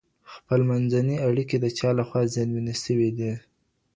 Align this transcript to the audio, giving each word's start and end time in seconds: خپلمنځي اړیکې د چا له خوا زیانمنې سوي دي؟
خپلمنځي 0.33 1.15
اړیکې 1.27 1.57
د 1.59 1.65
چا 1.77 1.89
له 1.97 2.03
خوا 2.07 2.21
زیانمنې 2.33 2.75
سوي 2.85 3.09
دي؟ 3.17 3.31